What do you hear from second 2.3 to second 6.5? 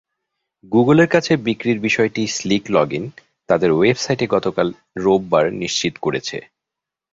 স্লিকলগইন তাদের ওয়েবসাইটে গতকাল রোববার নিশ্চিত করেছে।